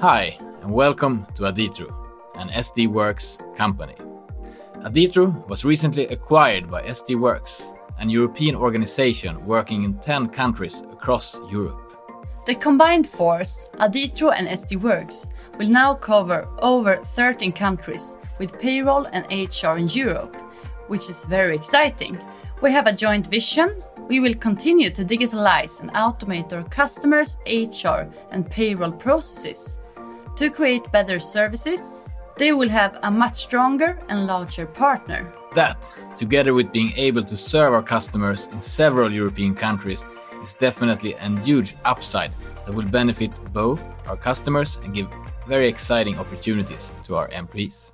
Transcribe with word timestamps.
Hi, 0.00 0.38
and 0.62 0.72
welcome 0.72 1.26
to 1.34 1.42
Aditro, 1.42 1.94
an 2.36 2.48
SD 2.48 2.88
Worx 2.88 3.36
company. 3.54 3.96
Aditro 4.76 5.46
was 5.46 5.62
recently 5.62 6.06
acquired 6.06 6.70
by 6.70 6.80
SD 6.84 7.16
Worx, 7.16 7.76
an 7.98 8.08
European 8.08 8.56
organization 8.56 9.44
working 9.44 9.84
in 9.84 9.98
10 9.98 10.30
countries 10.30 10.80
across 10.90 11.38
Europe. 11.50 11.92
The 12.46 12.54
combined 12.54 13.06
force, 13.06 13.68
Aditro 13.74 14.30
and 14.30 14.46
SD 14.46 14.78
Worx, 14.78 15.26
will 15.58 15.68
now 15.68 15.92
cover 15.92 16.48
over 16.60 16.96
13 16.96 17.52
countries 17.52 18.16
with 18.38 18.58
payroll 18.58 19.04
and 19.12 19.26
HR 19.30 19.76
in 19.76 19.88
Europe, 19.88 20.34
which 20.88 21.10
is 21.10 21.26
very 21.26 21.54
exciting. 21.54 22.18
We 22.62 22.72
have 22.72 22.86
a 22.86 22.94
joint 22.94 23.26
vision. 23.26 23.82
We 24.08 24.20
will 24.20 24.34
continue 24.34 24.88
to 24.92 25.04
digitalize 25.04 25.82
and 25.82 25.90
automate 25.92 26.54
our 26.54 26.64
customers' 26.70 27.38
HR 27.46 28.08
and 28.30 28.50
payroll 28.50 28.92
processes. 28.92 29.76
To 30.36 30.50
create 30.50 30.90
better 30.92 31.20
services, 31.20 32.04
they 32.36 32.52
will 32.52 32.68
have 32.68 32.98
a 33.02 33.10
much 33.10 33.36
stronger 33.36 33.98
and 34.08 34.26
larger 34.26 34.66
partner. 34.66 35.32
That, 35.54 35.92
together 36.16 36.54
with 36.54 36.72
being 36.72 36.92
able 36.96 37.22
to 37.24 37.36
serve 37.36 37.74
our 37.74 37.82
customers 37.82 38.48
in 38.52 38.60
several 38.60 39.12
European 39.12 39.54
countries, 39.54 40.06
is 40.40 40.54
definitely 40.54 41.14
a 41.14 41.28
huge 41.40 41.74
upside 41.84 42.30
that 42.64 42.74
will 42.74 42.86
benefit 42.86 43.30
both 43.52 43.82
our 44.08 44.16
customers 44.16 44.78
and 44.82 44.94
give 44.94 45.08
very 45.46 45.68
exciting 45.68 46.18
opportunities 46.18 46.94
to 47.04 47.16
our 47.16 47.28
employees. 47.28 47.92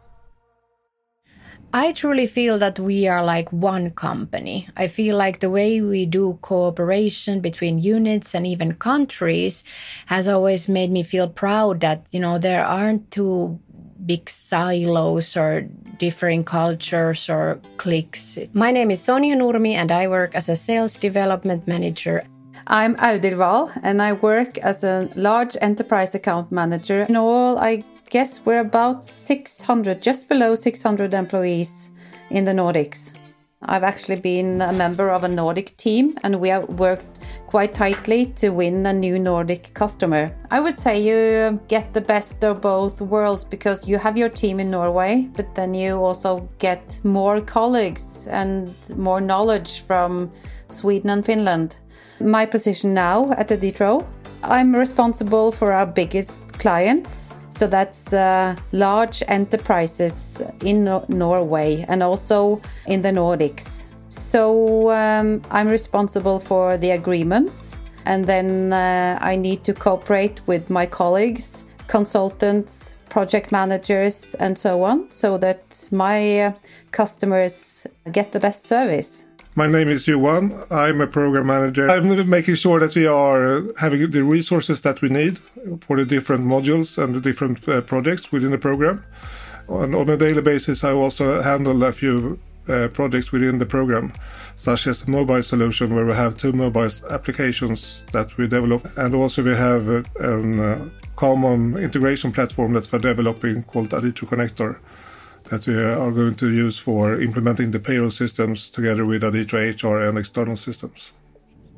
I 1.72 1.92
truly 1.92 2.26
feel 2.26 2.58
that 2.58 2.78
we 2.78 3.06
are 3.06 3.24
like 3.24 3.52
one 3.52 3.90
company. 3.90 4.68
I 4.76 4.88
feel 4.88 5.16
like 5.16 5.40
the 5.40 5.50
way 5.50 5.80
we 5.80 6.06
do 6.06 6.38
cooperation 6.40 7.40
between 7.40 7.78
units 7.78 8.34
and 8.34 8.46
even 8.46 8.74
countries 8.74 9.62
has 10.06 10.28
always 10.28 10.68
made 10.68 10.90
me 10.90 11.02
feel 11.02 11.28
proud 11.28 11.80
that, 11.80 12.06
you 12.10 12.20
know, 12.20 12.38
there 12.38 12.64
aren't 12.64 13.10
two 13.10 13.60
big 14.06 14.30
silos 14.30 15.36
or 15.36 15.62
differing 15.98 16.44
cultures 16.44 17.28
or 17.28 17.60
cliques. 17.76 18.38
My 18.52 18.70
name 18.70 18.90
is 18.90 19.02
Sonia 19.02 19.36
Nurmi 19.36 19.72
and 19.72 19.90
I 19.90 20.08
work 20.08 20.34
as 20.34 20.48
a 20.48 20.56
sales 20.56 20.96
development 20.96 21.66
manager. 21.66 22.24
I'm 22.66 22.96
Audhild 22.96 23.38
Wahl 23.38 23.70
and 23.82 24.00
I 24.00 24.14
work 24.14 24.58
as 24.58 24.82
a 24.82 25.08
large 25.14 25.56
enterprise 25.60 26.14
account 26.14 26.50
manager. 26.50 27.02
In 27.02 27.16
all, 27.16 27.58
I 27.58 27.84
guess 28.10 28.42
we're 28.44 28.60
about 28.60 29.04
600, 29.04 30.00
just 30.00 30.28
below 30.28 30.54
600 30.54 31.14
employees 31.14 31.90
in 32.30 32.44
the 32.44 32.52
Nordics. 32.52 33.14
I've 33.62 33.82
actually 33.82 34.20
been 34.20 34.60
a 34.60 34.72
member 34.72 35.10
of 35.10 35.24
a 35.24 35.28
Nordic 35.28 35.76
team 35.76 36.16
and 36.22 36.40
we 36.40 36.50
have 36.50 36.68
worked 36.68 37.20
quite 37.46 37.74
tightly 37.74 38.26
to 38.36 38.50
win 38.50 38.84
a 38.86 38.92
new 38.92 39.18
Nordic 39.18 39.72
customer. 39.74 40.30
I 40.50 40.60
would 40.60 40.78
say 40.78 41.00
you 41.00 41.58
get 41.66 41.92
the 41.92 42.00
best 42.00 42.44
of 42.44 42.60
both 42.60 43.00
worlds 43.00 43.44
because 43.44 43.88
you 43.88 43.98
have 43.98 44.16
your 44.16 44.28
team 44.28 44.60
in 44.60 44.70
Norway, 44.70 45.28
but 45.34 45.54
then 45.54 45.74
you 45.74 45.96
also 45.96 46.48
get 46.58 47.00
more 47.02 47.40
colleagues 47.40 48.28
and 48.28 48.74
more 48.96 49.20
knowledge 49.20 49.80
from 49.80 50.30
Sweden 50.70 51.10
and 51.10 51.24
Finland. 51.24 51.76
My 52.20 52.46
position 52.46 52.94
now 52.94 53.32
at 53.32 53.48
the 53.48 53.56
Aditro, 53.56 54.06
I'm 54.42 54.76
responsible 54.76 55.50
for 55.50 55.72
our 55.72 55.86
biggest 55.86 56.58
clients 56.58 57.35
so 57.56 57.66
that's 57.66 58.12
uh, 58.12 58.54
large 58.72 59.22
enterprises 59.28 60.42
in 60.62 60.84
Norway 61.08 61.84
and 61.88 62.02
also 62.02 62.60
in 62.86 63.02
the 63.02 63.10
Nordics. 63.10 63.86
So 64.08 64.90
um, 64.90 65.42
I'm 65.50 65.68
responsible 65.68 66.38
for 66.38 66.76
the 66.76 66.90
agreements, 66.92 67.76
and 68.04 68.24
then 68.24 68.72
uh, 68.72 69.18
I 69.20 69.36
need 69.36 69.64
to 69.64 69.74
cooperate 69.74 70.40
with 70.46 70.70
my 70.70 70.86
colleagues, 70.86 71.64
consultants, 71.88 72.94
project 73.08 73.50
managers, 73.50 74.34
and 74.34 74.56
so 74.58 74.82
on, 74.84 75.10
so 75.10 75.38
that 75.38 75.88
my 75.90 76.40
uh, 76.40 76.52
customers 76.92 77.86
get 78.12 78.32
the 78.32 78.40
best 78.40 78.64
service. 78.64 79.26
My 79.58 79.66
name 79.66 79.88
is 79.88 80.06
Johan. 80.06 80.52
I'm 80.70 81.00
a 81.00 81.06
program 81.06 81.46
manager. 81.46 81.88
I'm 81.90 82.28
making 82.28 82.56
sure 82.56 82.78
that 82.78 82.94
we 82.94 83.06
are 83.06 83.62
having 83.80 84.10
the 84.10 84.22
resources 84.22 84.82
that 84.82 85.00
we 85.00 85.08
need 85.08 85.38
for 85.80 85.96
the 85.96 86.04
different 86.04 86.44
modules 86.44 87.02
and 87.02 87.14
the 87.14 87.22
different 87.22 87.66
uh, 87.66 87.80
projects 87.80 88.30
within 88.30 88.50
the 88.50 88.58
program. 88.58 89.02
And 89.66 89.94
on 89.94 90.10
a 90.10 90.18
daily 90.18 90.42
basis, 90.42 90.84
I 90.84 90.90
also 90.90 91.40
handle 91.40 91.82
a 91.84 91.92
few 91.92 92.38
uh, 92.68 92.88
projects 92.88 93.32
within 93.32 93.58
the 93.58 93.64
program, 93.64 94.12
such 94.56 94.86
as 94.86 95.02
the 95.02 95.10
mobile 95.10 95.42
solution, 95.42 95.94
where 95.94 96.04
we 96.04 96.12
have 96.12 96.36
two 96.36 96.52
mobile 96.52 96.90
applications 97.08 98.04
that 98.12 98.36
we 98.36 98.46
develop. 98.48 98.86
And 98.98 99.14
also 99.14 99.42
we 99.42 99.56
have 99.56 99.88
a, 99.88 100.04
a 100.20 100.90
common 101.16 101.78
integration 101.78 102.30
platform 102.30 102.74
that 102.74 102.92
we're 102.92 102.98
developing 102.98 103.62
called 103.62 103.88
Aditro 103.94 104.28
Connector 104.28 104.80
that 105.50 105.66
we 105.66 105.74
are 105.74 106.10
going 106.12 106.34
to 106.36 106.50
use 106.50 106.78
for 106.78 107.20
implementing 107.20 107.70
the 107.70 107.78
payroll 107.78 108.10
systems 108.10 108.70
together 108.70 109.04
with 109.04 109.22
Aditro 109.22 109.60
HR 109.60 110.02
and 110.02 110.18
external 110.18 110.56
systems. 110.56 111.12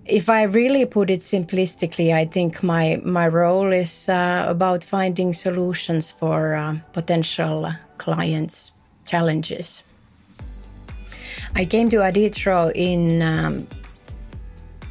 If 0.04 0.30
I 0.30 0.42
really 0.42 0.86
put 0.86 1.10
it 1.10 1.20
simplistically, 1.20 2.14
I 2.14 2.24
think 2.24 2.62
my, 2.62 3.00
my 3.04 3.28
role 3.28 3.72
is 3.72 4.08
uh, 4.08 4.46
about 4.48 4.82
finding 4.82 5.34
solutions 5.34 6.10
for 6.10 6.54
uh, 6.54 6.76
potential 6.92 7.70
clients' 7.98 8.72
challenges. 9.04 9.82
I 11.54 11.64
came 11.64 11.90
to 11.90 11.96
Aditro 11.98 12.72
in 12.74 13.20
um, 13.22 13.66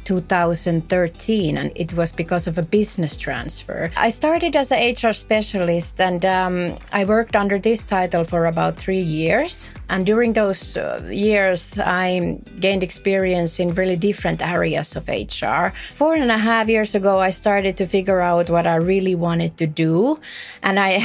2013, 0.08 1.58
and 1.58 1.70
it 1.74 1.92
was 1.92 2.12
because 2.12 2.46
of 2.46 2.56
a 2.56 2.62
business 2.62 3.14
transfer. 3.14 3.90
I 3.94 4.08
started 4.08 4.56
as 4.56 4.72
a 4.72 4.92
HR 4.92 5.12
specialist, 5.12 6.00
and 6.00 6.24
um, 6.24 6.78
I 6.94 7.04
worked 7.04 7.36
under 7.36 7.58
this 7.58 7.84
title 7.84 8.24
for 8.24 8.46
about 8.46 8.78
three 8.78 9.02
years. 9.02 9.74
And 9.90 10.06
during 10.06 10.32
those 10.32 10.78
uh, 10.78 11.06
years, 11.12 11.78
I 11.78 12.38
gained 12.58 12.82
experience 12.82 13.60
in 13.60 13.74
really 13.74 13.96
different 13.96 14.40
areas 14.40 14.96
of 14.96 15.08
HR. 15.08 15.76
Four 15.92 16.14
and 16.14 16.30
a 16.30 16.38
half 16.38 16.68
years 16.68 16.94
ago, 16.94 17.18
I 17.18 17.30
started 17.30 17.76
to 17.76 17.86
figure 17.86 18.22
out 18.22 18.48
what 18.48 18.66
I 18.66 18.76
really 18.76 19.14
wanted 19.14 19.58
to 19.58 19.66
do, 19.66 20.20
and 20.62 20.78
I 20.80 21.04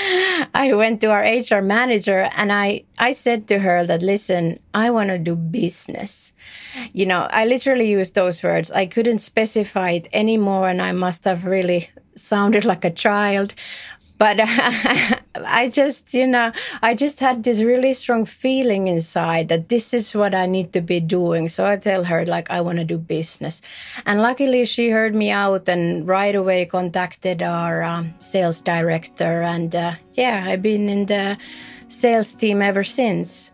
I 0.54 0.72
went 0.72 1.00
to 1.02 1.08
our 1.08 1.22
HR 1.22 1.60
manager 1.62 2.28
and 2.36 2.52
I 2.52 2.84
I 2.98 3.12
said 3.12 3.48
to 3.48 3.58
her 3.60 3.84
that 3.86 4.02
listen, 4.02 4.58
I 4.74 4.90
want 4.90 5.10
to 5.10 5.18
do 5.18 5.36
business. 5.36 6.32
You 6.92 7.06
know, 7.06 7.28
I 7.30 7.46
literally 7.46 7.89
used 7.90 8.14
those 8.14 8.42
words. 8.42 8.70
I 8.72 8.86
couldn't 8.86 9.18
specify 9.18 9.90
it 9.90 10.08
anymore 10.12 10.68
and 10.68 10.80
I 10.80 10.92
must 10.92 11.24
have 11.24 11.44
really 11.44 11.88
sounded 12.14 12.64
like 12.64 12.84
a 12.84 12.90
child. 12.90 13.54
But 14.20 14.36
I 15.34 15.70
just, 15.72 16.12
you 16.12 16.26
know, 16.26 16.52
I 16.82 16.94
just 16.94 17.20
had 17.20 17.42
this 17.42 17.62
really 17.62 17.94
strong 17.94 18.26
feeling 18.26 18.86
inside 18.86 19.48
that 19.48 19.70
this 19.70 19.94
is 19.94 20.14
what 20.14 20.34
I 20.34 20.44
need 20.44 20.74
to 20.74 20.82
be 20.82 21.00
doing. 21.00 21.48
So 21.48 21.64
I 21.66 21.78
tell 21.78 22.04
her, 22.04 22.26
like, 22.26 22.50
I 22.50 22.60
want 22.60 22.76
to 22.78 22.84
do 22.84 22.98
business. 22.98 23.62
And 24.04 24.20
luckily, 24.20 24.66
she 24.66 24.90
heard 24.90 25.14
me 25.14 25.30
out 25.30 25.70
and 25.70 26.06
right 26.06 26.34
away 26.34 26.66
contacted 26.66 27.42
our 27.42 27.82
um, 27.82 28.12
sales 28.18 28.60
director. 28.60 29.40
And 29.40 29.74
uh, 29.74 29.94
yeah, 30.12 30.44
I've 30.46 30.60
been 30.60 30.90
in 30.90 31.06
the 31.06 31.38
sales 31.88 32.34
team 32.34 32.60
ever 32.60 32.84
since. 32.84 33.52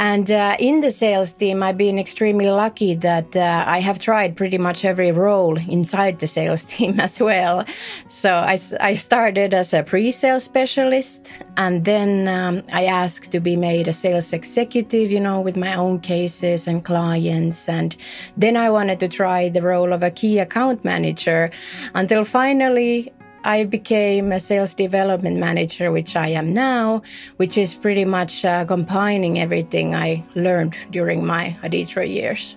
And 0.00 0.30
uh, 0.30 0.56
in 0.58 0.80
the 0.80 0.90
sales 0.90 1.34
team, 1.34 1.62
I've 1.62 1.76
been 1.76 1.98
extremely 1.98 2.48
lucky 2.48 2.94
that 2.94 3.36
uh, 3.36 3.64
I 3.66 3.80
have 3.80 3.98
tried 3.98 4.34
pretty 4.34 4.56
much 4.56 4.82
every 4.82 5.12
role 5.12 5.58
inside 5.58 6.20
the 6.20 6.26
sales 6.26 6.64
team 6.72 6.98
as 6.98 7.20
well. 7.20 7.66
So 8.08 8.32
I, 8.32 8.56
I 8.80 8.94
started 8.94 9.52
as 9.52 9.74
a 9.74 9.82
pre 9.82 10.10
sales 10.10 10.44
specialist, 10.44 11.30
and 11.58 11.84
then 11.84 12.28
um, 12.28 12.62
I 12.72 12.86
asked 12.86 13.30
to 13.32 13.40
be 13.40 13.56
made 13.56 13.88
a 13.88 13.92
sales 13.92 14.32
executive, 14.32 15.12
you 15.12 15.20
know, 15.20 15.42
with 15.42 15.58
my 15.58 15.74
own 15.74 16.00
cases 16.00 16.66
and 16.66 16.82
clients. 16.82 17.68
And 17.68 17.94
then 18.38 18.56
I 18.56 18.70
wanted 18.70 19.00
to 19.00 19.08
try 19.08 19.50
the 19.50 19.60
role 19.60 19.92
of 19.92 20.02
a 20.02 20.10
key 20.10 20.38
account 20.38 20.82
manager 20.82 21.50
until 21.94 22.24
finally 22.24 23.12
I 23.44 23.64
became 23.64 24.32
a 24.32 24.40
sales 24.40 24.74
development 24.74 25.38
manager, 25.38 25.90
which 25.90 26.16
I 26.16 26.28
am 26.28 26.52
now, 26.52 27.02
which 27.36 27.56
is 27.56 27.74
pretty 27.74 28.04
much 28.04 28.44
uh, 28.44 28.64
combining 28.64 29.38
everything 29.38 29.94
I 29.94 30.24
learned 30.34 30.76
during 30.90 31.24
my 31.24 31.56
Aditro 31.62 32.06
years. 32.08 32.56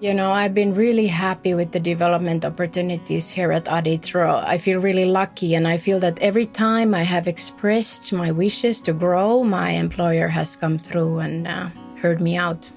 You 0.00 0.12
know, 0.12 0.32
I've 0.32 0.54
been 0.54 0.74
really 0.74 1.06
happy 1.06 1.54
with 1.54 1.72
the 1.72 1.80
development 1.80 2.44
opportunities 2.44 3.30
here 3.30 3.52
at 3.52 3.64
Aditro. 3.64 4.44
I 4.46 4.58
feel 4.58 4.78
really 4.78 5.06
lucky, 5.06 5.54
and 5.54 5.66
I 5.66 5.78
feel 5.78 5.98
that 6.00 6.20
every 6.20 6.46
time 6.46 6.94
I 6.94 7.02
have 7.02 7.26
expressed 7.26 8.12
my 8.12 8.30
wishes 8.30 8.80
to 8.82 8.92
grow, 8.92 9.42
my 9.42 9.70
employer 9.70 10.28
has 10.28 10.56
come 10.56 10.78
through 10.78 11.20
and 11.20 11.48
uh, 11.48 11.70
heard 12.02 12.20
me 12.20 12.36
out. 12.36 12.68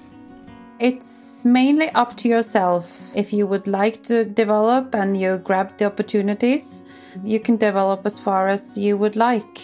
It's 0.80 1.44
mainly 1.44 1.88
up 1.90 2.16
to 2.18 2.28
yourself 2.28 3.16
if 3.16 3.32
you 3.32 3.46
would 3.46 3.66
like 3.66 4.02
to 4.04 4.24
develop 4.24 4.94
and 4.94 5.18
you 5.20 5.38
grab 5.38 5.76
the 5.76 5.86
opportunities 5.86 6.84
you 7.24 7.40
can 7.40 7.56
develop 7.56 8.04
as 8.04 8.18
far 8.18 8.48
as 8.48 8.78
you 8.78 8.96
would 8.96 9.16
like. 9.16 9.62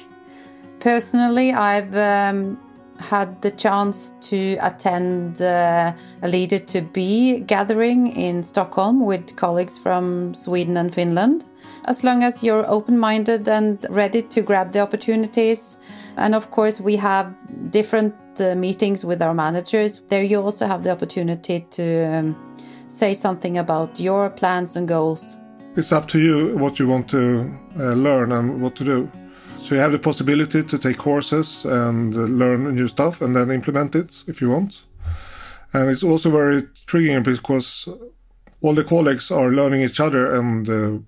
Personally, 0.81 1.52
I've 1.52 1.94
um, 1.94 2.58
had 2.99 3.40
the 3.43 3.50
chance 3.50 4.14
to 4.22 4.56
attend 4.61 5.40
uh, 5.40 5.93
a 6.22 6.28
Leader 6.28 6.58
to 6.58 6.82
Be 6.82 7.40
gathering 7.40 8.08
in 8.08 8.43
Stockholm 8.43 9.05
with 9.05 9.37
colleagues 9.37 9.78
from 9.78 10.34
Sweden 10.34 10.76
and 10.76 10.94
Finland. 10.94 11.44
As 11.86 12.02
long 12.02 12.22
as 12.22 12.42
you're 12.42 12.64
open 12.69 12.98
minded 12.98 13.48
and 13.48 13.84
ready 13.90 14.22
to 14.22 14.40
grab 14.40 14.72
the 14.72 14.81
opportunities. 14.81 15.78
And 16.16 16.34
of 16.34 16.50
course, 16.50 16.81
we 16.81 16.96
have 16.96 17.34
different 17.70 18.14
uh, 18.40 18.54
meetings 18.54 19.04
with 19.04 19.20
our 19.20 19.34
managers. 19.34 20.00
There, 20.08 20.22
you 20.22 20.40
also 20.40 20.66
have 20.66 20.82
the 20.82 20.90
opportunity 20.90 21.66
to 21.70 22.04
um, 22.04 22.56
say 22.86 23.14
something 23.14 23.58
about 23.58 24.00
your 24.00 24.31
plans 24.31 24.76
and 24.76 24.88
goals. 24.88 25.38
It's 25.76 25.92
up 25.92 26.08
to 26.08 26.19
you 26.19 26.56
what 26.56 26.78
you 26.78 26.88
want 26.88 27.08
to 27.10 27.52
uh, 27.78 27.92
learn 27.94 28.32
and 28.32 28.62
what 28.62 28.76
to 28.76 28.84
do. 28.84 29.10
So 29.58 29.75
you 29.75 29.80
have 29.80 29.92
the 29.92 29.98
possibility 29.98 30.62
to 30.62 30.78
take 30.78 30.98
courses 30.98 31.64
and 31.64 32.14
learn 32.14 32.75
new 32.75 32.87
stuff 32.87 33.22
and 33.22 33.34
then 33.34 33.50
implement 33.50 33.94
it 33.94 34.25
if 34.26 34.40
you 34.40 34.50
want. 34.50 34.84
And 35.72 35.90
it's 35.90 36.04
also 36.04 36.30
very 36.30 36.62
triggering 36.87 37.25
because 37.25 37.88
all 38.62 38.75
the 38.75 38.84
colleagues 38.84 39.30
are 39.30 39.50
learning 39.50 39.82
each 39.82 40.00
other 40.00 40.32
and 40.34 40.69
uh, 40.69 40.98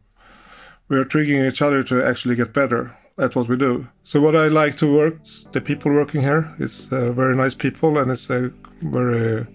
we 0.89 0.97
are 0.97 1.05
triggering 1.05 1.49
each 1.49 1.63
other 1.63 1.83
to 1.83 2.03
actually 2.03 2.37
get 2.37 2.53
better 2.53 2.97
at 3.19 3.35
what 3.35 3.49
we 3.49 3.57
do. 3.57 3.89
So 4.03 4.21
what 4.21 4.37
I 4.37 4.49
like 4.49 4.77
to 4.79 4.93
work, 4.93 5.23
the 5.53 5.61
people 5.61 5.93
working 5.93 6.23
here, 6.23 6.55
it's 6.59 6.93
uh, 6.93 7.13
very 7.13 7.35
nice 7.35 7.55
people 7.55 7.99
and 7.99 8.11
it's 8.11 8.31
a 8.31 8.51
very 8.83 9.47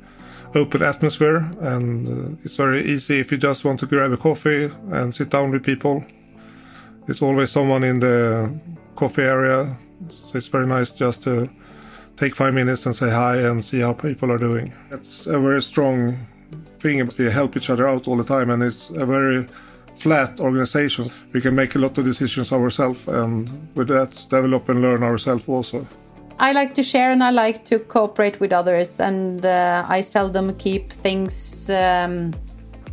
open 0.56 0.81
atmosphere 0.81 1.51
and 1.62 2.07
uh, 2.07 2.38
it's 2.44 2.57
very 2.57 2.83
easy 2.83 3.19
if 3.19 3.31
you 3.31 3.38
just 3.38 3.63
want 3.63 3.80
to 3.80 3.86
grab 3.86 4.12
a 4.12 4.18
coffee 4.18 4.72
and 4.92 5.16
sit 5.16 5.30
down 5.30 5.51
with 5.51 5.63
people. 5.63 6.04
There's 7.06 7.22
always 7.22 7.51
someone 7.51 7.84
in 7.84 8.00
the 8.00 8.60
coffee 8.95 9.24
area. 9.24 9.77
So 10.10 10.38
it's 10.38 10.48
very 10.48 10.68
nice 10.68 10.92
just 10.92 11.24
to 11.24 11.50
take 12.18 12.36
five 12.36 12.54
minutes 12.54 12.86
and 12.86 12.95
say 12.95 13.10
hi 13.10 13.38
and 13.38 13.63
see 13.63 13.80
how 13.80 13.94
people 13.94 14.31
are 14.31 14.38
doing. 14.38 14.74
It's 14.92 15.27
a 15.27 15.39
very 15.39 15.62
strong 15.62 16.27
thing. 16.80 17.07
We 17.18 17.31
help 17.31 17.56
each 17.56 17.69
other 17.69 17.88
out 17.88 18.07
all 18.07 18.18
the 18.18 18.24
time, 18.24 18.50
and 18.50 18.63
it's 18.63 18.89
a 18.89 19.06
very 19.06 19.48
flat 19.95 20.39
organization. 20.39 21.11
We 21.33 21.41
can 21.41 21.55
make 21.55 21.75
a 21.75 21.79
lot 21.79 21.97
of 21.97 22.05
decisions 22.05 22.51
ourselves, 22.51 23.07
and 23.07 23.49
with 23.75 23.88
that, 23.88 24.25
develop 24.29 24.69
and 24.69 24.81
learn 24.81 25.03
ourselves 25.03 25.47
also. 25.47 25.88
I 26.39 26.53
like 26.53 26.73
to 26.73 26.83
share 26.83 27.11
and 27.11 27.23
I 27.23 27.29
like 27.29 27.63
to 27.65 27.77
cooperate 27.77 28.39
with 28.39 28.51
others, 28.51 28.99
and 28.99 29.45
uh, 29.45 29.85
I 29.88 30.01
seldom 30.01 30.55
keep 30.57 30.91
things 30.91 31.69
um, 31.69 32.33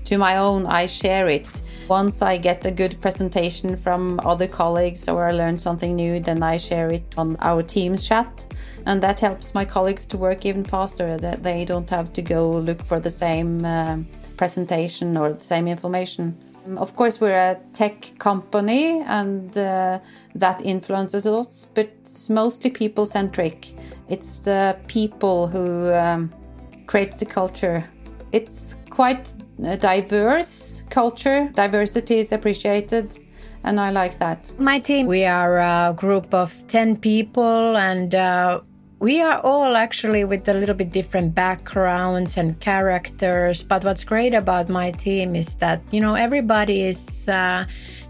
to 0.04 0.18
my 0.18 0.36
own. 0.36 0.66
I 0.66 0.86
share 0.86 1.28
it. 1.28 1.62
Once 1.88 2.20
I 2.20 2.36
get 2.36 2.66
a 2.66 2.70
good 2.70 3.00
presentation 3.00 3.74
from 3.76 4.20
other 4.22 4.46
colleagues 4.46 5.08
or 5.08 5.26
I 5.26 5.32
learn 5.32 5.58
something 5.58 5.96
new, 5.96 6.20
then 6.20 6.42
I 6.42 6.58
share 6.58 6.92
it 6.92 7.14
on 7.16 7.36
our 7.40 7.62
Teams 7.62 8.06
chat. 8.06 8.46
And 8.84 9.02
that 9.02 9.20
helps 9.20 9.54
my 9.54 9.64
colleagues 9.64 10.06
to 10.08 10.18
work 10.18 10.44
even 10.44 10.64
faster, 10.64 11.16
that 11.16 11.42
they 11.42 11.64
don't 11.64 11.88
have 11.88 12.12
to 12.12 12.22
go 12.22 12.50
look 12.50 12.82
for 12.82 13.00
the 13.00 13.10
same 13.10 13.64
uh, 13.64 13.98
presentation 14.36 15.16
or 15.16 15.32
the 15.32 15.44
same 15.44 15.66
information. 15.66 16.36
Of 16.76 16.94
course, 16.96 17.20
we're 17.20 17.32
a 17.32 17.58
tech 17.72 18.12
company 18.18 19.00
and 19.02 19.56
uh, 19.56 20.00
that 20.34 20.62
influences 20.62 21.26
us, 21.26 21.68
but 21.74 21.86
it's 22.00 22.28
mostly 22.28 22.70
people 22.70 23.06
centric. 23.06 23.74
It's 24.08 24.40
the 24.40 24.76
people 24.86 25.46
who 25.46 25.92
um, 25.92 26.32
creates 26.86 27.16
the 27.16 27.26
culture. 27.26 27.88
It's 28.32 28.76
quite 28.90 29.32
a 29.64 29.76
diverse 29.76 30.84
culture. 30.90 31.50
Diversity 31.54 32.18
is 32.18 32.32
appreciated 32.32 33.18
and 33.64 33.80
I 33.80 33.90
like 33.90 34.18
that. 34.18 34.52
My 34.58 34.78
team, 34.78 35.06
we 35.06 35.24
are 35.24 35.58
a 35.58 35.94
group 35.94 36.32
of 36.32 36.64
10 36.68 36.96
people 36.96 37.76
and 37.76 38.14
uh, 38.14 38.60
we 39.00 39.22
are 39.22 39.40
all 39.40 39.76
actually 39.76 40.24
with 40.24 40.48
a 40.48 40.54
little 40.54 40.74
bit 40.74 40.90
different 40.90 41.34
backgrounds 41.34 42.36
and 42.36 42.58
characters. 42.58 43.62
But 43.62 43.84
what's 43.84 44.02
great 44.02 44.34
about 44.34 44.68
my 44.68 44.90
team 44.90 45.36
is 45.36 45.54
that, 45.56 45.80
you 45.92 46.00
know, 46.00 46.14
everybody 46.14 46.82
is 46.82 47.28
uh, 47.28 47.66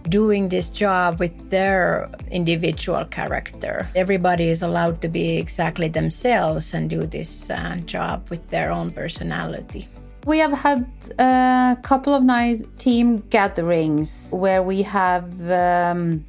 doing 0.09 0.49
this 0.49 0.71
job 0.71 1.21
with 1.21 1.51
their 1.51 2.09
individual 2.31 3.05
character. 3.05 3.87
Everybody 3.95 4.49
is 4.49 4.63
allowed 4.63 5.03
to 5.03 5.09
be 5.09 5.37
exactly 5.37 5.89
themselves 5.89 6.73
and 6.73 6.89
do 6.89 7.07
this 7.07 7.51
uh, 7.51 7.77
job 7.85 8.27
with 8.31 8.49
their 8.49 8.71
own 8.71 8.91
personality. 8.91 9.89
We 10.25 10.39
have 10.39 10.53
had 10.53 10.87
a 11.19 11.77
couple 11.83 12.15
of 12.15 12.23
nice 12.23 12.65
team 12.79 13.23
gatherings 13.29 14.33
where 14.35 14.63
we 14.63 14.83
have 14.83 15.51
um, 15.51 16.25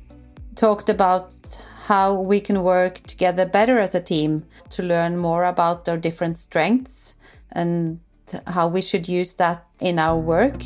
talked 0.56 0.90
about 0.90 1.34
how 1.90 2.14
we 2.14 2.40
can 2.40 2.62
work 2.62 3.02
together 3.08 3.48
better 3.48 3.80
as 3.80 3.96
a 3.96 4.00
team 4.00 4.46
to 4.70 4.84
learn 4.84 5.18
more 5.18 5.44
about 5.44 5.90
our 5.90 5.98
different 5.98 6.38
strengths 6.38 7.16
and 7.52 8.00
how 8.46 8.68
we 8.68 8.80
should 8.80 9.10
use 9.10 9.34
that 9.36 9.66
in 9.82 9.98
our 9.98 10.20
work 10.20 10.62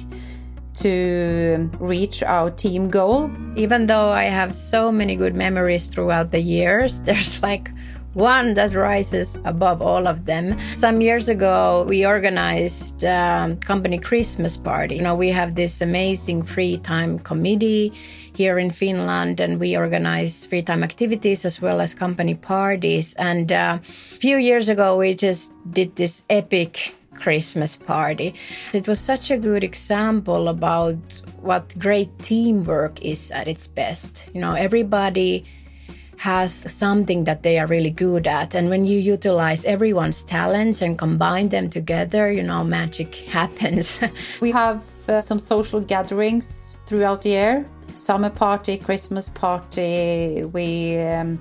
to 0.73 1.69
reach 1.79 2.21
our 2.23 2.51
team 2.51 2.89
goal. 2.89 3.31
Even 3.55 3.85
though 3.85 4.09
I 4.09 4.25
have 4.25 4.53
so 4.53 4.91
many 4.91 5.15
good 5.15 5.33
memories 5.33 5.87
throughout 5.87 6.31
the 6.31 6.41
years, 6.41 6.99
there's 7.07 7.41
like 7.41 7.71
one 8.13 8.53
that 8.53 8.73
rises 8.73 9.39
above 9.45 9.81
all 9.81 10.07
of 10.07 10.25
them. 10.25 10.57
Some 10.75 11.01
years 11.01 11.29
ago, 11.29 11.85
we 11.87 12.05
organized 12.05 13.01
company 13.01 13.97
Christmas 13.97 14.57
party. 14.57 14.95
You 14.95 15.01
know, 15.01 15.15
we 15.15 15.29
have 15.29 15.55
this 15.55 15.81
amazing 15.81 16.43
free 16.43 16.77
time 16.77 17.19
committee 17.19 17.93
here 18.35 18.57
in 18.57 18.71
Finland, 18.71 19.39
and 19.39 19.59
we 19.59 19.77
organize 19.77 20.45
free 20.45 20.61
time 20.63 20.83
activities 20.83 21.45
as 21.45 21.61
well 21.61 21.81
as 21.81 21.93
company 21.93 22.35
parties. 22.35 23.13
And 23.15 23.51
uh, 23.51 23.79
a 23.81 24.19
few 24.19 24.37
years 24.37 24.69
ago, 24.69 24.97
we 24.97 25.13
just 25.13 25.53
did 25.71 25.95
this 25.95 26.25
epic 26.29 26.95
Christmas 27.15 27.75
party. 27.75 28.33
It 28.73 28.87
was 28.87 28.99
such 28.99 29.31
a 29.31 29.37
good 29.37 29.63
example 29.63 30.47
about 30.49 30.97
what 31.41 31.77
great 31.77 32.19
teamwork 32.19 33.01
is 33.01 33.31
at 33.31 33.47
its 33.47 33.67
best. 33.67 34.29
You 34.33 34.41
know, 34.41 34.53
everybody 34.53 35.45
has 36.17 36.71
something 36.71 37.23
that 37.25 37.43
they 37.43 37.59
are 37.59 37.67
really 37.67 37.89
good 37.89 38.27
at. 38.27 38.55
And 38.55 38.69
when 38.69 38.85
you 38.85 38.99
utilize 38.99 39.65
everyone's 39.65 40.23
talents 40.23 40.81
and 40.81 40.97
combine 40.97 41.49
them 41.49 41.69
together, 41.69 42.31
you 42.31 42.43
know, 42.43 42.63
magic 42.63 43.15
happens. 43.39 44.01
we 44.41 44.51
have 44.51 44.83
uh, 45.09 45.21
some 45.21 45.39
social 45.39 45.79
gatherings 45.79 46.79
throughout 46.85 47.21
the 47.21 47.29
year 47.29 47.65
summer 47.95 48.29
party, 48.29 48.77
Christmas 48.77 49.29
party. 49.29 50.43
We 50.45 50.97
um, 50.99 51.39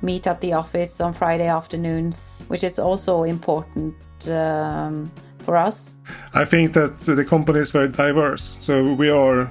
meet 0.00 0.26
at 0.26 0.40
the 0.40 0.52
office 0.52 1.00
on 1.00 1.12
Friday 1.12 1.48
afternoons, 1.48 2.44
which 2.48 2.62
is 2.62 2.78
also 2.78 3.24
important. 3.24 3.96
Um, 4.28 5.10
for 5.48 5.56
us? 5.56 5.94
I 6.34 6.44
think 6.44 6.74
that 6.74 6.98
the 6.98 7.24
company 7.24 7.60
is 7.60 7.70
very 7.70 7.88
diverse. 7.88 8.58
So 8.60 8.92
we 8.92 9.08
are 9.08 9.50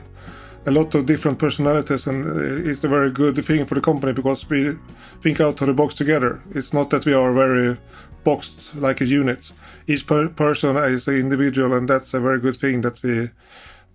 a 0.68 0.72
lot 0.72 0.94
of 0.96 1.06
different 1.06 1.40
personalities, 1.40 2.08
and 2.08 2.25
uh, 2.25 2.69
it's 2.69 2.84
a 2.84 2.90
very 2.90 3.09
good 3.09 3.44
thing 3.45 3.66
for 3.66 3.76
the 3.76 3.81
company 3.81 4.14
because 4.14 4.50
we 4.50 4.78
think 5.21 5.40
out 5.40 5.62
of 5.62 5.68
the 5.68 5.74
box 5.74 5.94
together. 5.94 6.42
It's 6.52 6.74
not 6.74 6.90
that 6.90 7.06
we 7.06 7.14
are 7.14 7.33
very 7.33 7.78
boxed 8.24 8.76
like 8.76 9.00
a 9.02 9.06
unit. 9.06 9.52
Each 9.88 10.06
per 10.06 10.28
person 10.28 10.76
is 10.78 11.07
an 11.07 11.16
individual, 11.16 11.74
and 11.74 11.90
that's 11.90 12.14
a 12.14 12.19
very 12.19 12.42
good 12.42 12.57
thing 12.57 12.81
that 12.81 13.02
we 13.02 13.30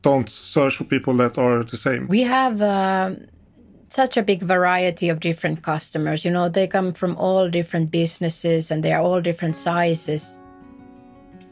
don't 0.01 0.29
search 0.29 0.77
for 0.77 0.85
people 0.85 1.15
that 1.19 1.39
are 1.39 1.63
the 1.63 1.77
same. 1.77 2.09
We 2.09 2.23
have. 2.23 2.61
Uh, 2.61 3.15
such 3.93 4.17
a 4.17 4.23
big 4.23 4.43
variety 4.43 5.11
of 5.11 5.21
different 5.21 5.63
customers. 5.63 6.25
You 6.25 6.31
know, 6.31 6.49
they 6.49 6.67
come 6.67 6.95
from 6.95 7.15
all 7.19 7.51
different 7.51 7.91
businesses 7.91 8.71
and 8.71 8.83
they 8.83 8.95
are 8.95 9.03
all 9.03 9.21
different 9.21 9.55
sizes. 9.55 10.41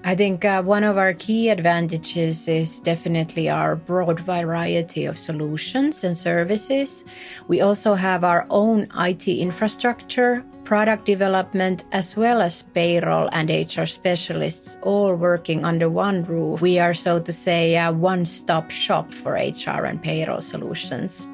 I 0.03 0.15
think 0.15 0.47
uh, 0.47 0.63
one 0.63 0.83
of 0.83 0.97
our 0.97 1.13
key 1.13 1.51
advantages 1.51 2.49
is 2.49 2.81
definitely 2.81 3.51
our 3.51 3.77
broad 3.77 4.19
variety 4.19 5.05
of 5.05 5.19
solutions 5.19 6.05
and 6.05 6.17
services. 6.17 7.05
We 7.49 7.61
also 7.61 7.95
have 7.95 8.25
our 8.25 8.47
own 8.49 8.89
IT 8.97 9.29
infrastructure, 9.29 10.43
product 10.65 11.05
development, 11.05 11.85
as 11.93 12.17
well 12.17 12.41
as 12.41 12.63
payroll 12.63 13.29
and 13.33 13.51
HR 13.51 13.85
specialists 13.85 14.79
all 14.83 15.15
working 15.15 15.67
under 15.67 15.91
one 15.91 16.25
roof. 16.25 16.63
We 16.63 16.79
are, 16.79 16.95
so 16.95 17.21
to 17.21 17.33
say, 17.33 17.77
a 17.77 17.93
one 17.93 18.25
stop 18.25 18.71
shop 18.71 19.13
for 19.13 19.33
HR 19.33 19.85
and 19.85 20.03
payroll 20.03 20.41
solutions. 20.41 21.29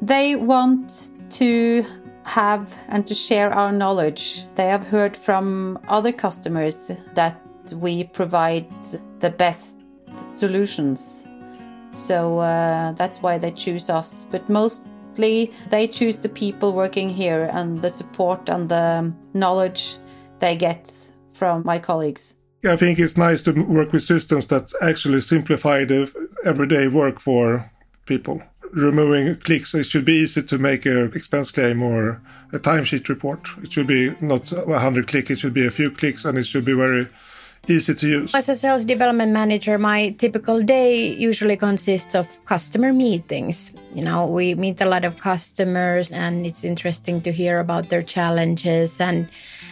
They 0.00 0.36
want 0.36 1.12
to 1.30 1.84
have 2.24 2.74
and 2.88 3.06
to 3.06 3.14
share 3.14 3.52
our 3.52 3.72
knowledge. 3.72 4.46
They 4.54 4.68
have 4.68 4.88
heard 4.88 5.14
from 5.16 5.78
other 5.88 6.12
customers 6.12 6.90
that 7.12 7.43
we 7.72 8.04
provide 8.04 8.66
the 9.20 9.30
best 9.30 9.78
solutions. 10.12 11.28
So 11.92 12.38
uh, 12.38 12.92
that's 12.92 13.22
why 13.22 13.38
they 13.38 13.50
choose 13.50 13.90
us. 13.90 14.26
But 14.30 14.48
mostly 14.48 15.52
they 15.70 15.88
choose 15.88 16.22
the 16.22 16.28
people 16.28 16.72
working 16.72 17.08
here 17.08 17.50
and 17.52 17.80
the 17.80 17.90
support 17.90 18.48
and 18.48 18.68
the 18.68 19.12
knowledge 19.32 19.96
they 20.40 20.56
get 20.56 20.92
from 21.32 21.62
my 21.64 21.78
colleagues. 21.78 22.36
I 22.66 22.76
think 22.76 22.98
it's 22.98 23.16
nice 23.16 23.42
to 23.42 23.52
work 23.52 23.92
with 23.92 24.02
systems 24.02 24.46
that 24.46 24.72
actually 24.80 25.20
simplify 25.20 25.84
the 25.84 26.10
everyday 26.44 26.88
work 26.88 27.20
for 27.20 27.70
people. 28.06 28.42
removing 28.74 29.36
clicks. 29.36 29.74
It 29.74 29.84
should 29.84 30.04
be 30.04 30.14
easy 30.14 30.42
to 30.42 30.58
make 30.58 30.86
an 30.86 31.12
expense 31.14 31.52
claim 31.52 31.82
or 31.82 32.20
a 32.52 32.58
timesheet 32.58 33.08
report. 33.08 33.48
It 33.62 33.72
should 33.72 33.86
be 33.86 34.14
not 34.20 34.50
100 34.50 35.06
clicks, 35.06 35.30
it 35.30 35.38
should 35.38 35.54
be 35.54 35.66
a 35.66 35.70
few 35.70 35.90
clicks 35.90 36.24
and 36.24 36.36
it 36.36 36.44
should 36.44 36.64
be 36.64 36.74
very 36.74 37.08
easy 37.68 37.94
to 37.94 38.08
use. 38.08 38.34
As 38.34 38.48
a 38.48 38.54
sales 38.54 38.84
development 38.84 39.32
manager, 39.32 39.78
my 39.78 40.10
typical 40.18 40.62
day 40.62 41.12
usually 41.12 41.56
consists 41.56 42.14
of 42.14 42.44
customer 42.44 42.92
meetings. 42.92 43.74
You 43.94 44.04
know, 44.04 44.26
we 44.26 44.54
meet 44.54 44.80
a 44.80 44.86
lot 44.86 45.04
of 45.04 45.18
customers 45.18 46.12
and 46.12 46.46
it's 46.46 46.64
interesting 46.64 47.20
to 47.22 47.32
hear 47.32 47.58
about 47.60 47.88
their 47.88 48.02
challenges. 48.02 49.00
And 49.00 49.28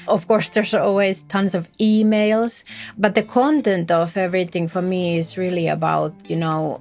of 0.09 0.27
course, 0.29 0.51
there's 0.55 0.75
always 0.75 1.23
tons 1.23 1.55
of 1.55 1.71
emails, 1.79 2.65
but 2.99 3.15
the 3.15 3.23
content 3.23 3.91
of 3.91 4.17
everything 4.17 4.69
for 4.69 4.83
me 4.83 5.19
is 5.19 5.37
really 5.37 5.69
about, 5.69 6.15
you 6.29 6.37
know, 6.37 6.81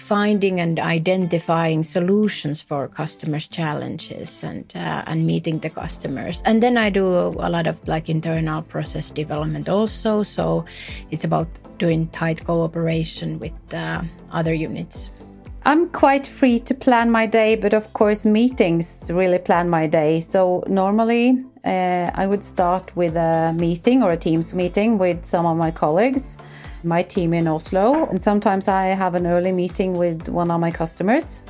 finding 0.00 0.60
and 0.60 0.78
identifying 0.78 1.82
solutions 1.82 2.62
for 2.62 2.88
customers' 2.88 3.48
challenges 3.48 4.42
and 4.42 4.72
uh, 4.74 5.02
and 5.06 5.26
meeting 5.26 5.60
the 5.60 5.70
customers. 5.70 6.42
And 6.46 6.62
then 6.62 6.76
I 6.76 6.90
do 6.90 7.06
a 7.06 7.50
lot 7.50 7.66
of 7.66 7.86
like 7.86 8.08
internal 8.08 8.62
process 8.62 9.10
development 9.10 9.68
also. 9.68 10.22
So 10.22 10.64
it's 11.10 11.24
about 11.24 11.48
doing 11.78 12.08
tight 12.08 12.44
cooperation 12.44 13.38
with 13.38 13.74
uh, 13.74 14.02
other 14.32 14.54
units. 14.54 15.12
I'm 15.64 15.90
quite 15.90 16.26
free 16.26 16.58
to 16.60 16.74
plan 16.74 17.10
my 17.10 17.26
day, 17.26 17.54
but 17.54 17.74
of 17.74 17.92
course, 17.92 18.24
meetings 18.24 19.10
really 19.12 19.38
plan 19.38 19.68
my 19.68 19.86
day. 19.86 20.20
So 20.20 20.64
normally, 20.66 21.44
uh, 21.64 22.10
I 22.14 22.26
would 22.26 22.42
start 22.42 22.96
with 22.96 23.14
a 23.16 23.52
meeting 23.52 24.02
or 24.02 24.12
a 24.12 24.16
Teams 24.16 24.54
meeting 24.54 24.96
with 24.96 25.24
some 25.24 25.44
of 25.44 25.58
my 25.58 25.70
colleagues 25.70 26.38
my 26.84 27.02
team 27.02 27.32
in 27.32 27.46
Oslo. 27.46 28.06
And 28.06 28.20
sometimes 28.20 28.68
I 28.68 28.86
have 28.88 29.14
an 29.14 29.26
early 29.26 29.52
meeting 29.52 29.94
with 29.94 30.28
one 30.28 30.50
of 30.50 30.60
my 30.60 30.70
customers. 30.70 31.42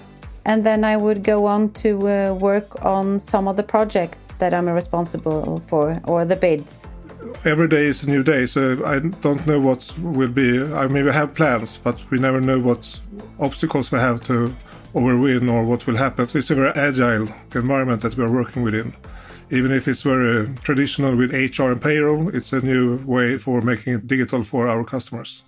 And 0.44 0.64
then 0.64 0.84
I 0.84 0.96
would 0.96 1.22
go 1.22 1.46
on 1.46 1.70
to 1.84 2.08
uh, 2.08 2.34
work 2.34 2.84
on 2.84 3.18
some 3.18 3.46
of 3.46 3.56
the 3.56 3.62
projects 3.62 4.34
that 4.34 4.54
I'm 4.54 4.68
responsible 4.68 5.60
for 5.60 6.00
or 6.04 6.25
the 6.25 6.37
bids. 6.37 6.88
Every 7.44 7.68
day 7.68 7.84
is 7.84 8.02
a 8.02 8.10
new 8.10 8.22
day, 8.22 8.46
so 8.46 8.82
I 8.84 8.99
don't 8.99 9.46
know 9.46 9.60
what 9.60 9.94
will 9.99 10.28
be. 10.30 10.62
I 10.62 10.87
maybe 10.87 11.10
have 11.12 11.34
plans, 11.34 11.76
but 11.76 12.02
we 12.10 12.18
never 12.18 12.40
know 12.40 12.58
what 12.58 13.00
obstacles 13.38 13.92
we 13.92 13.99
have 13.99 14.22
to 14.25 14.54
overwin 14.94 15.52
or 15.52 15.64
what 15.64 15.87
will 15.87 15.96
happen. 15.96 16.28
So 16.28 16.38
it's 16.38 16.50
a 16.50 16.54
very 16.54 16.72
agile 16.75 17.28
environment 17.54 18.02
that 18.02 18.16
we 18.16 18.25
are 18.25 18.30
working 18.30 18.62
within 18.62 18.94
even 19.50 19.73
if 19.73 19.88
it's 19.88 20.02
very 20.02 20.49
traditional 20.62 21.16
with 21.16 21.33
HR 21.33 21.73
and 21.73 21.83
payroll, 21.83 22.28
it's 22.35 22.52
a 22.52 22.61
new 22.61 22.99
way 23.04 23.37
for 23.37 23.61
making 23.61 23.95
it 23.95 24.07
digital 24.07 24.42
for 24.42 24.69
our 24.69 24.85
customers. 24.85 25.45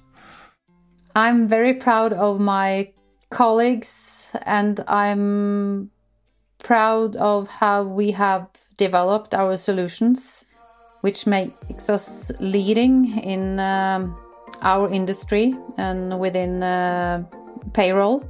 I'm 1.14 1.46
very 1.46 1.74
proud 1.74 2.12
of 2.12 2.40
my 2.40 2.92
colleagues 3.30 4.34
and 4.42 4.80
I'm 4.88 5.90
proud 6.58 7.16
of 7.16 7.48
how 7.48 7.84
we 7.84 8.12
have 8.12 8.48
developed 8.76 9.34
our 9.34 9.56
solutions, 9.56 10.46
which 11.02 11.26
makes 11.26 11.88
us 11.88 12.32
leading 12.40 13.18
in 13.18 13.60
um, 13.60 14.16
our 14.62 14.90
industry 14.90 15.54
and 15.76 16.18
within 16.18 16.62
uh, 16.62 17.24
payroll. 17.72 18.24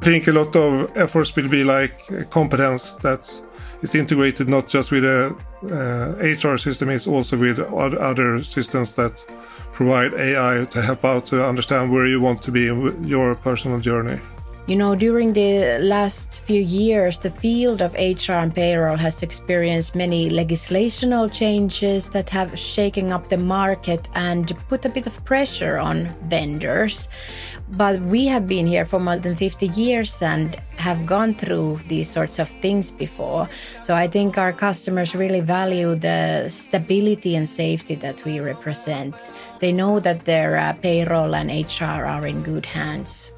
I 0.00 0.04
think 0.04 0.28
a 0.28 0.32
lot 0.32 0.54
of 0.54 0.96
efforts 0.96 1.34
will 1.34 1.48
be 1.48 1.64
like 1.64 2.30
competence 2.30 2.94
that 3.02 3.42
it's 3.82 3.94
integrated 3.94 4.48
not 4.48 4.68
just 4.68 4.90
with 4.90 5.04
a 5.04 5.34
uh, 5.64 6.14
HR 6.20 6.56
system, 6.56 6.90
it's 6.90 7.06
also 7.06 7.36
with 7.36 7.58
other 7.60 8.42
systems 8.42 8.92
that 8.92 9.24
provide 9.72 10.12
AI 10.14 10.64
to 10.64 10.82
help 10.82 11.04
out 11.04 11.26
to 11.26 11.44
understand 11.44 11.92
where 11.92 12.06
you 12.06 12.20
want 12.20 12.42
to 12.42 12.50
be 12.50 12.68
in 12.68 13.04
your 13.06 13.34
personal 13.36 13.78
journey. 13.78 14.20
You 14.68 14.76
know, 14.76 14.94
during 14.94 15.32
the 15.32 15.78
last 15.80 16.42
few 16.42 16.60
years, 16.60 17.18
the 17.18 17.30
field 17.30 17.80
of 17.80 17.94
HR 17.94 18.32
and 18.32 18.54
payroll 18.54 18.98
has 18.98 19.22
experienced 19.22 19.94
many 19.94 20.28
legislational 20.28 21.32
changes 21.32 22.10
that 22.10 22.28
have 22.28 22.58
shaken 22.58 23.10
up 23.10 23.30
the 23.30 23.38
market 23.38 24.06
and 24.14 24.52
put 24.68 24.84
a 24.84 24.90
bit 24.90 25.06
of 25.06 25.24
pressure 25.24 25.78
on 25.78 26.08
vendors. 26.28 27.08
But 27.70 28.02
we 28.02 28.26
have 28.26 28.46
been 28.46 28.66
here 28.66 28.84
for 28.84 29.00
more 29.00 29.16
than 29.16 29.36
50 29.36 29.68
years 29.68 30.20
and 30.20 30.54
have 30.76 31.06
gone 31.06 31.32
through 31.32 31.78
these 31.88 32.10
sorts 32.10 32.38
of 32.38 32.50
things 32.50 32.90
before. 32.90 33.48
So 33.80 33.94
I 33.94 34.06
think 34.06 34.36
our 34.36 34.52
customers 34.52 35.14
really 35.14 35.40
value 35.40 35.94
the 35.94 36.50
stability 36.50 37.36
and 37.36 37.48
safety 37.48 37.94
that 37.94 38.22
we 38.26 38.38
represent. 38.40 39.14
They 39.60 39.72
know 39.72 39.98
that 40.00 40.26
their 40.26 40.58
uh, 40.58 40.74
payroll 40.74 41.34
and 41.34 41.48
HR 41.48 42.04
are 42.04 42.26
in 42.26 42.42
good 42.42 42.66
hands. 42.66 43.32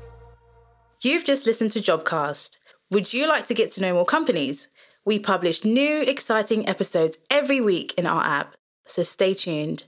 You've 1.03 1.25
just 1.25 1.47
listened 1.47 1.73
to 1.73 1.81
Jobcast. 1.81 2.59
Would 2.91 3.15
you 3.15 3.27
like 3.27 3.47
to 3.47 3.55
get 3.55 3.73
to 3.73 3.81
know 3.81 3.95
more 3.95 4.05
companies? 4.05 4.69
We 5.07 5.19
publish 5.19 5.65
new, 5.65 6.03
exciting 6.03 6.69
episodes 6.69 7.17
every 7.31 7.59
week 7.59 7.95
in 7.97 8.05
our 8.05 8.23
app, 8.23 8.55
so 8.85 9.03
stay 9.03 9.33
tuned. 9.33 9.85